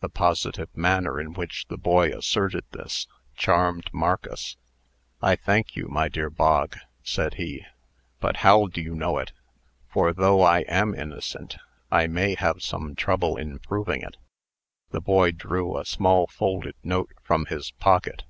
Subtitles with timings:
[0.00, 4.56] The positive manner in which the boy asserted this, charmed Marcus,
[5.20, 7.66] "I thank you, my dear Bog," said he;
[8.18, 9.32] "but how do you know it?
[9.90, 11.58] For, though I am innocent,
[11.90, 14.16] I may have some trouble in proving it."
[14.90, 18.24] The boy drew a small folded note from his pocket.